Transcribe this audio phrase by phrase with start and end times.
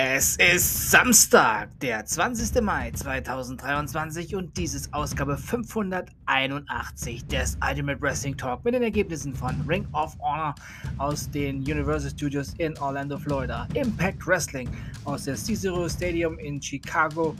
[0.00, 2.62] Es ist Samstag, der 20.
[2.62, 9.60] Mai 2023 und dies ist Ausgabe 581 des Ultimate Wrestling Talk mit den Ergebnissen von
[9.66, 10.54] Ring of Honor
[10.98, 14.68] aus den Universal Studios in Orlando, Florida, Impact Wrestling
[15.04, 17.34] aus der Cicero Stadium in Chicago,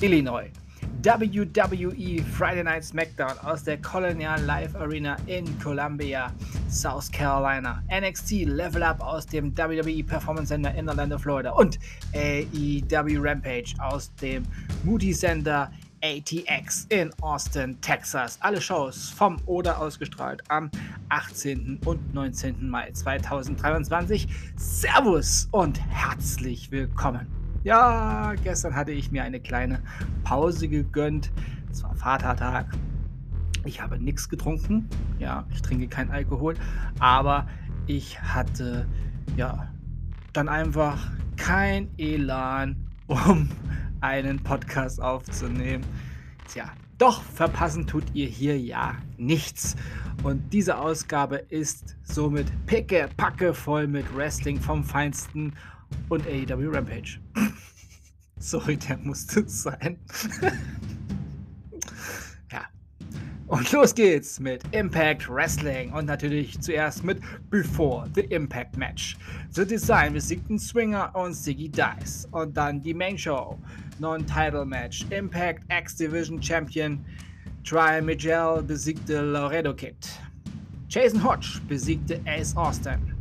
[0.00, 0.50] Illinois,
[1.04, 6.32] WWE Friday Night SmackDown aus der Colonial Live Arena in Columbia,
[6.68, 11.78] South Carolina, NXT Level Up aus dem WWE Performance Center in Orlando, Florida und
[12.14, 14.44] AEW Rampage aus dem
[14.84, 15.70] Moody Center
[16.02, 18.38] ATX in Austin, Texas.
[18.40, 20.70] Alle Shows vom Oder ausgestrahlt am
[21.08, 21.80] 18.
[21.84, 22.68] und 19.
[22.68, 24.28] Mai 2023.
[24.56, 27.26] Servus und herzlich willkommen.
[27.64, 29.82] Ja, gestern hatte ich mir eine kleine
[30.22, 31.32] Pause gegönnt.
[31.70, 32.66] Es war Vatertag.
[33.64, 34.88] Ich habe nichts getrunken.
[35.18, 36.54] Ja, ich trinke kein Alkohol.
[36.98, 37.46] Aber
[37.86, 38.86] ich hatte,
[39.36, 39.72] ja,
[40.32, 43.48] dann einfach kein Elan, um
[44.00, 45.84] einen Podcast aufzunehmen.
[46.48, 49.76] Tja, doch verpassen tut ihr hier ja nichts.
[50.22, 55.54] Und diese Ausgabe ist somit picke, packe voll mit Wrestling vom Feinsten
[56.08, 57.20] und AEW Rampage.
[58.38, 59.98] Sorry, der musste sein.
[63.48, 67.18] Und los geht's mit Impact Wrestling und natürlich zuerst mit
[67.48, 69.16] Before the Impact Match.
[69.52, 72.28] The Design besiegten Swinger und Siggy Dice.
[72.32, 73.58] Und dann die Main Show.
[74.00, 75.06] Non-Title Match.
[75.10, 77.02] Impact X Division Champion
[77.64, 79.96] Try Miguel besiegte Laredo Kid.
[80.88, 83.14] Jason Hodge besiegte Ace Austin.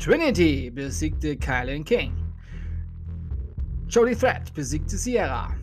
[0.00, 2.12] Trinity besiegte Kylan King.
[3.88, 5.57] Jody Threat besiegte Sierra.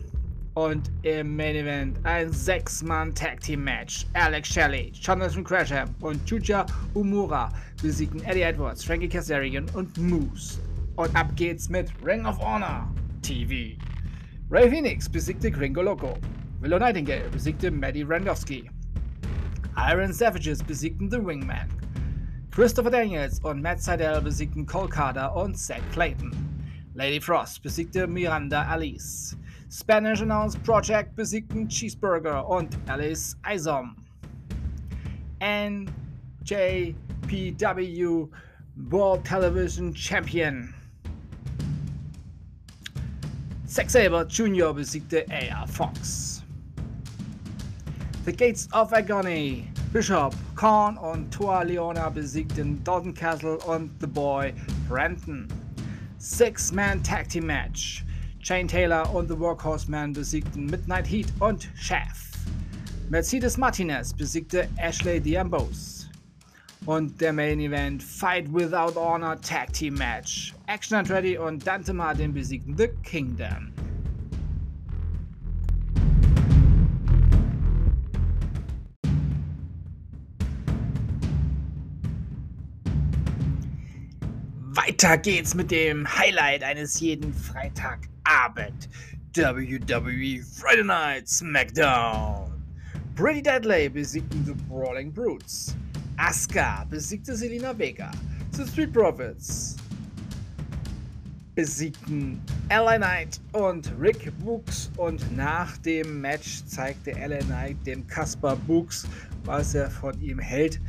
[0.56, 4.06] Und im Main Event ein 6-Mann-Tag-Team-Match.
[4.14, 7.50] Alex Shelley, Jonathan Gresham und Chuja Umura
[7.82, 10.58] besiegten Eddie Edwards, Frankie Kazarian und Moose.
[10.96, 12.90] Und ab geht's mit Ring of Honor
[13.20, 13.76] TV.
[14.50, 16.16] Ray Phoenix besiegte Gringo Loco.
[16.60, 18.70] Willow Nightingale besiegte Maddie Randowski.
[19.76, 21.68] Iron Savages besiegten The Wingman.
[22.50, 26.32] Christopher Daniels und Matt Seidel besiegten Cole Carter und Zach Clayton.
[26.94, 29.36] Lady Frost besiegte Miranda Alice.
[29.68, 33.96] Spanish announced Project besiegten Cheeseburger und Alice Isom.
[35.40, 35.88] NJPW
[38.88, 40.72] World Television Champion.
[43.66, 44.72] Zack Saber Jr.
[44.72, 45.66] besiegte A.R.
[45.66, 46.44] Fox.
[48.24, 54.54] The Gates of Agony Bishop, Korn und Tua Leona besiegten Dalton Castle und The Boy
[54.88, 55.48] Brandon.
[56.18, 58.05] Six-Man Tag Team Match.
[58.46, 62.30] Shane Taylor und The Workhorseman besiegten Midnight Heat und Chef.
[63.08, 66.08] Mercedes Martinez besiegte Ashley Diambos.
[66.84, 70.54] Und der Main Event Fight Without Honor Tag Team Match.
[70.68, 73.72] Action Andretti und Dante Martin besiegten The Kingdom.
[84.70, 87.34] Weiter geht's mit dem Highlight eines jeden
[88.26, 88.88] Freitagabend.
[89.32, 92.50] WWE Friday Night SmackDown.
[93.14, 95.74] Pretty Deadly besiegten The Brawling Brutes.
[96.18, 98.10] Asuka besiegte Selena Vega.
[98.52, 99.76] The Street Profits
[101.54, 102.38] besiegten
[102.70, 109.06] LA Knight und Rick Books und nach dem Match zeigte LA Knight dem Kasper Books,
[109.44, 110.80] was er von ihm hält,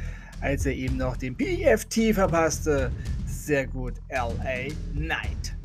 [0.42, 2.92] als er ihm noch den PFT verpasste
[3.26, 5.57] sehr gut LA Knight.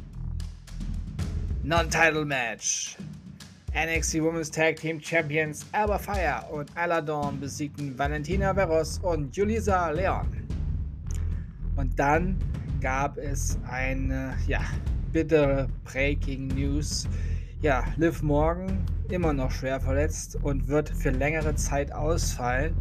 [1.64, 2.96] Non-Title Match.
[3.72, 9.90] NXT Women's Tag Team Champions Alba Fire und Isla Dawn besiegten Valentina Veros und Julisa
[9.90, 10.26] Leon.
[11.76, 12.36] Und dann
[12.80, 14.62] gab es eine, ja,
[15.12, 17.06] bittere Breaking News.
[17.60, 22.74] Ja, Liv Morgan immer noch schwer verletzt und wird für längere Zeit ausfallen.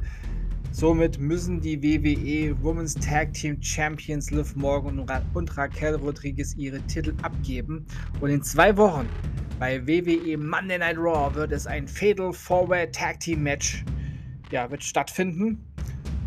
[0.71, 7.13] Somit müssen die WWE Women's Tag Team Champions Liv Morgan und Raquel Rodriguez ihre Titel
[7.21, 7.85] abgeben.
[8.21, 9.07] Und in zwei Wochen
[9.59, 13.83] bei WWE Monday Night Raw wird es ein Fatal Forward Tag Team Match
[14.51, 15.63] ja, wird stattfinden,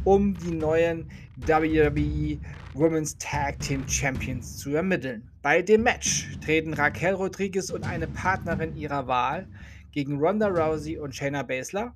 [0.05, 2.39] um die neuen WWE
[2.75, 5.23] Women's Tag Team Champions zu ermitteln.
[5.43, 9.47] Bei dem Match treten Raquel Rodriguez und eine Partnerin ihrer Wahl
[9.93, 11.95] gegen Ronda Rousey und Shayna Baszler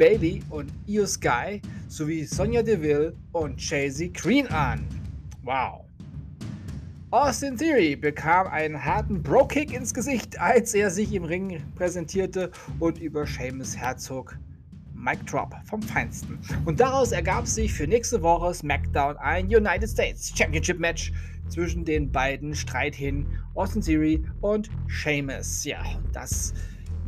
[0.00, 4.82] Bailey und Io Sky sowie Sonja Deville und Chasey Green an.
[5.42, 5.84] Wow.
[7.10, 12.96] Austin Theory bekam einen harten Bro-Kick ins Gesicht, als er sich im Ring präsentierte und
[12.98, 14.38] über Seamus Herzog
[14.94, 16.38] Mike Drop vom Feinsten.
[16.64, 21.12] Und daraus ergab sich für nächste Woche SmackDown ein United States Championship Match
[21.50, 25.62] zwischen den beiden Streithin Austin Theory und Sheamus.
[25.64, 26.54] Ja, das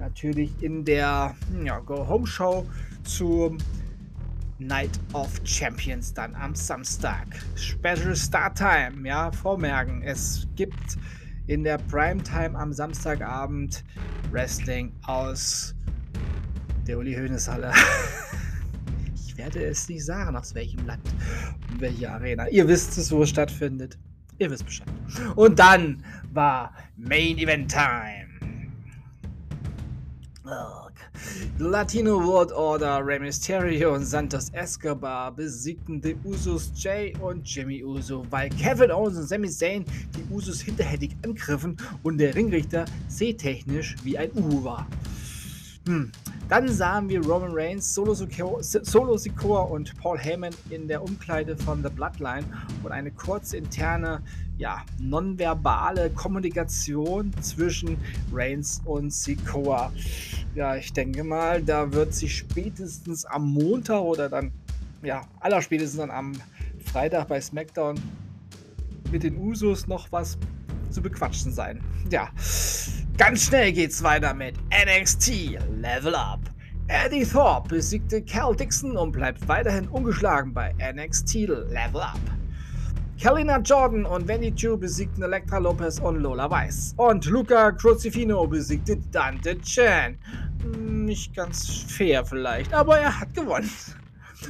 [0.02, 1.34] natürlich in der
[1.64, 2.66] ja, Go-Home-Show
[3.04, 3.58] zum
[4.58, 7.26] Night of Champions dann am Samstag.
[7.54, 10.02] Special Start Time, ja, vormerken.
[10.02, 10.98] Es gibt
[11.46, 13.84] in der Primetime am Samstagabend
[14.32, 15.74] Wrestling aus
[16.86, 17.72] der Uli Hoeneß Halle.
[19.14, 21.08] ich werde es nicht sagen, aus welchem Land
[21.70, 22.48] und welche Arena.
[22.48, 23.98] Ihr wisst es, wo es stattfindet.
[24.38, 24.88] Ihr wisst Bescheid.
[25.36, 26.02] Und dann
[26.32, 28.31] war Main Event Time.
[31.58, 38.26] Latino World Order, Rey Mysterio und Santos Escobar besiegten die Usos Jay und Jimmy Uso,
[38.30, 39.84] weil Kevin Owens und Sami Zayn
[40.16, 44.86] die Usos hinterhältig angriffen und der Ringrichter sehtechnisch wie ein Uhu war.
[45.86, 46.12] Hm.
[46.48, 48.14] Dann sahen wir Roman Reigns, Solo,
[49.16, 52.44] Sikoa und Paul Heyman in der Umkleide von The Bloodline
[52.82, 54.22] und eine kurze interne,
[54.58, 57.96] ja, nonverbale Kommunikation zwischen
[58.32, 59.92] Reigns und Sikoa.
[60.54, 64.52] Ja, ich denke mal, da wird sich spätestens am Montag oder dann,
[65.02, 66.32] ja, allerspätestens dann am
[66.84, 67.98] Freitag bei SmackDown
[69.10, 70.38] mit den Usos noch was
[70.90, 71.80] zu bequatschen sein.
[72.10, 72.28] Ja,
[73.24, 76.40] Ganz schnell geht's weiter mit NXT Level Up.
[76.88, 82.18] Eddie Thorpe besiegte Cal Dixon und bleibt weiterhin ungeschlagen bei NXT Level Up.
[83.22, 86.94] Kalina Jordan und Wendy Chu besiegten Elektra Lopez und Lola Weiss.
[86.96, 90.18] Und Luca Cruzifino besiegte Dante Chan.
[90.76, 93.70] Nicht ganz fair vielleicht, aber er hat gewonnen.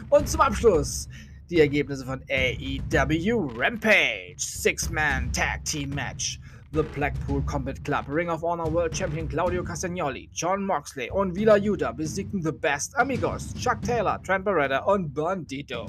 [0.08, 1.10] Und zum Abschluss
[1.50, 6.40] die Ergebnisse von AEW Rampage Six-Man Tag Team Match.
[6.72, 11.58] The Blackpool Combat Club, Ring of Honor World Champion Claudio Castagnoli, John Moxley und Vila
[11.58, 15.86] Yuta besiegten The Best Amigos, Chuck Taylor, Trent Barretta und Bandito.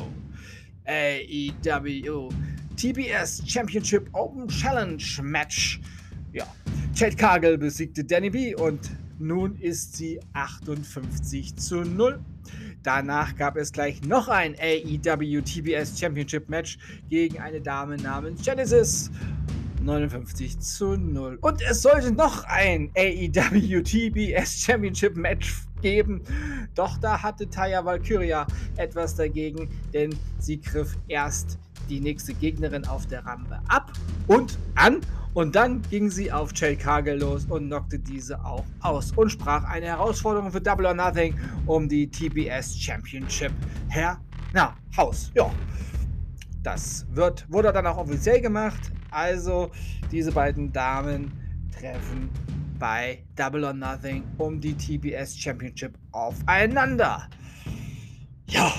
[0.85, 2.29] AEW
[2.75, 5.79] TBS Championship Open Challenge Match.
[6.33, 6.45] Ja,
[6.93, 12.19] Chad Cargill besiegte Danny B und nun ist sie 58 zu 0.
[12.83, 16.77] Danach gab es gleich noch ein AEW TBS Championship Match
[17.09, 19.09] gegen eine Dame namens Genesis
[19.83, 21.37] 59 zu 0.
[21.41, 26.21] Und es sollte noch ein AEW TBS Championship Match geben.
[26.75, 28.47] Doch da hatte Taya Valkyria
[28.77, 31.59] etwas dagegen, denn sie griff erst
[31.89, 33.91] die nächste Gegnerin auf der Rampe ab
[34.27, 35.01] und an.
[35.33, 39.63] Und dann ging sie auf Jade Cargill los und knockte diese auch aus und sprach
[39.63, 43.51] eine Herausforderung für Double or Nothing um die TBS Championship
[43.89, 44.19] her.
[44.53, 45.51] Na, Haus, ja.
[46.61, 48.91] Das wird, wurde dann auch offiziell gemacht.
[49.13, 49.71] Also,
[50.11, 51.31] diese beiden Damen
[51.71, 52.29] treffen
[52.79, 57.29] bei Double or Nothing um die TBS Championship aufeinander.
[58.47, 58.73] Ja,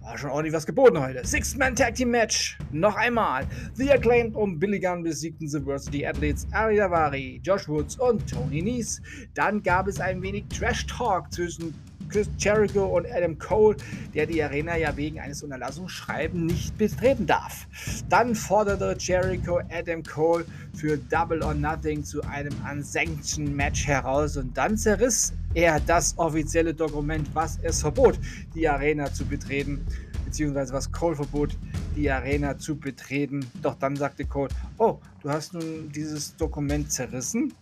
[0.00, 1.24] war schon ordentlich was geboten heute.
[1.24, 2.58] Six-Man Tag Team Match.
[2.72, 3.46] Noch einmal.
[3.74, 8.60] The Acclaimed um Billy Gunn besiegten The Varsity Athletes Ari Davari, Josh Woods und Tony
[8.60, 9.00] Nies.
[9.34, 11.74] Dann gab es ein wenig Trash Talk zwischen
[12.10, 13.76] Chris Jericho und Adam Cole,
[14.14, 17.66] der die Arena ja wegen eines Unterlassungsschreiben nicht betreten darf.
[18.08, 24.56] Dann forderte Jericho Adam Cole für Double or Nothing zu einem Unsanctioned Match heraus und
[24.56, 28.18] dann zerriss er das offizielle Dokument, was es verbot,
[28.54, 29.84] die Arena zu betreten,
[30.24, 31.56] beziehungsweise was Cole verbot,
[31.96, 33.44] die Arena zu betreten.
[33.62, 37.52] Doch dann sagte Cole, oh, du hast nun dieses Dokument zerrissen?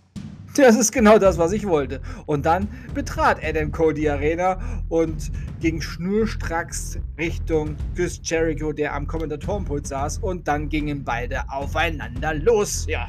[0.59, 2.01] Das ist genau das, was ich wollte.
[2.27, 9.07] Und dann betrat Adam Cole die Arena und ging schnurstracks Richtung Chris Jericho, der am
[9.07, 10.19] Kommentatorenpult saß.
[10.19, 12.87] Und dann gingen beide aufeinander los.
[12.89, 13.09] Ja.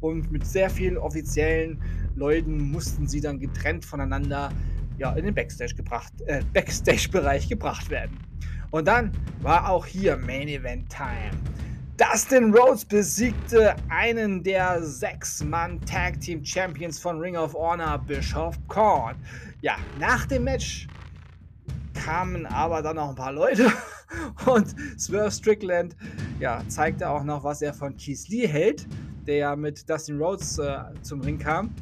[0.00, 1.80] Und mit sehr vielen offiziellen
[2.14, 4.50] Leuten mussten sie dann getrennt voneinander
[4.98, 8.18] ja, in den Backstage gebracht, äh, Backstage-Bereich gebracht werden.
[8.70, 11.32] Und dann war auch hier Main Event Time.
[12.10, 18.58] Dustin Rhodes besiegte einen der sechs Mann Tag Team Champions von Ring of Honor, Bischof
[18.66, 19.14] Korn.
[19.60, 20.88] Ja, nach dem Match
[21.94, 23.70] kamen aber dann noch ein paar Leute
[24.46, 25.94] und Swerve Strickland
[26.40, 28.88] ja, zeigte auch noch, was er von Keith Lee hält,
[29.24, 31.72] der ja mit Dustin Rhodes äh, zum Ring kam.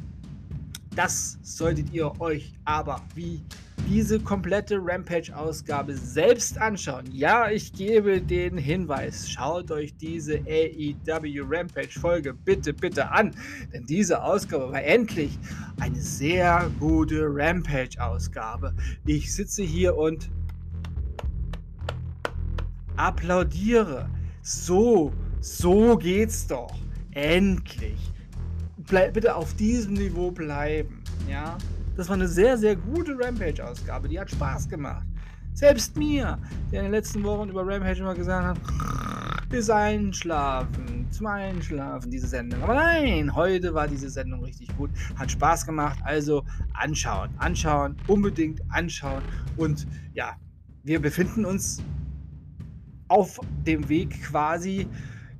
[0.95, 3.43] Das solltet ihr euch aber wie
[3.89, 7.05] diese komplette Rampage-Ausgabe selbst anschauen.
[7.11, 13.35] Ja, ich gebe den Hinweis, schaut euch diese AEW Rampage-Folge bitte, bitte an,
[13.73, 15.37] denn diese Ausgabe war endlich
[15.79, 18.73] eine sehr gute Rampage-Ausgabe.
[19.05, 20.29] Ich sitze hier und
[22.95, 24.09] applaudiere.
[24.41, 26.75] So, so geht's doch.
[27.11, 28.11] Endlich.
[28.77, 31.57] Bleib bitte auf diesem Niveau bleiben, ja?
[31.95, 34.07] Das war eine sehr, sehr gute Rampage-Ausgabe.
[34.07, 35.05] Die hat Spaß gemacht.
[35.53, 36.39] Selbst mir,
[36.71, 41.07] der in den letzten Wochen über Rampage immer gesagt hat, bis einschlafen.
[41.11, 42.63] zum Einschlafen, diese Sendung.
[42.63, 44.89] Aber nein, heute war diese Sendung richtig gut.
[45.17, 45.99] Hat Spaß gemacht.
[46.03, 49.21] Also anschauen, anschauen, unbedingt anschauen.
[49.57, 50.37] Und ja,
[50.83, 51.83] wir befinden uns
[53.09, 54.87] auf dem Weg quasi.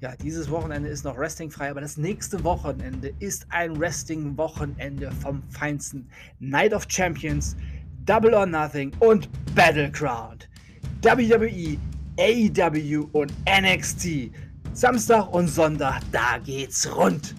[0.01, 6.09] Ja, dieses Wochenende ist noch Wrestling-frei, aber das nächste Wochenende ist ein Wrestling-Wochenende vom Feinsten.
[6.39, 7.55] Night of Champions,
[8.03, 10.49] Double or Nothing und Battleground.
[11.03, 11.77] WWE,
[12.17, 14.31] AEW und NXT.
[14.73, 17.35] Samstag und Sonntag, da geht's rund.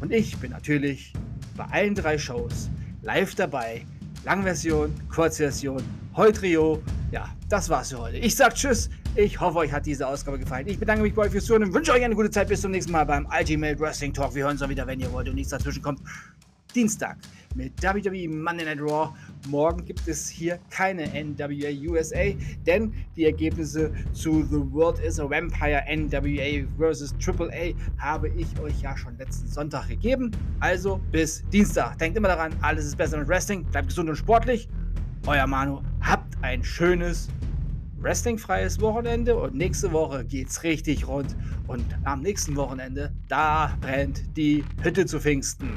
[0.00, 1.12] Und ich bin natürlich
[1.56, 2.70] bei allen drei Shows
[3.02, 3.84] live dabei.
[4.24, 5.82] Langversion, Kurzversion,
[6.16, 6.80] Heutrio.
[7.10, 8.18] Ja, das war's für heute.
[8.18, 8.88] Ich sag Tschüss.
[9.16, 10.66] Ich hoffe, euch hat diese Ausgabe gefallen.
[10.66, 12.48] Ich bedanke mich bei euch fürs Zuhören und wünsche euch eine gute Zeit.
[12.48, 14.34] Bis zum nächsten Mal beim Ultimate Wrestling Talk.
[14.34, 16.00] Wir hören uns dann wieder, wenn ihr wollt und nichts dazwischen kommt.
[16.74, 17.16] Dienstag
[17.54, 19.14] mit WWE Monday Night Raw.
[19.46, 22.32] Morgen gibt es hier keine NWA USA,
[22.66, 27.14] denn die Ergebnisse zu The World is a Vampire NWA vs.
[27.24, 30.32] AAA habe ich euch ja schon letzten Sonntag gegeben.
[30.58, 31.98] Also bis Dienstag.
[31.98, 33.62] Denkt immer daran, alles ist besser mit Wrestling.
[33.62, 34.68] Bleibt gesund und sportlich.
[35.28, 35.82] Euer Manu.
[36.00, 37.28] Habt ein schönes
[38.04, 41.34] wrestlingfreies Wochenende und nächste Woche geht's richtig rund.
[41.66, 45.70] Und am nächsten Wochenende, da brennt die Hütte zu Pfingsten.